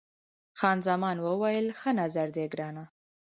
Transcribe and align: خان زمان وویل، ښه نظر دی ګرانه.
خان 0.59 0.77
زمان 0.87 1.17
وویل، 1.21 1.65
ښه 1.79 1.91
نظر 2.01 2.27
دی 2.35 2.45
ګرانه. 2.53 2.85